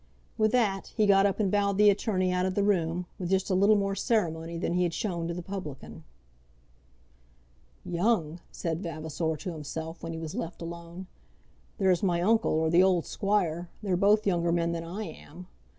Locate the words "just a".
3.29-3.53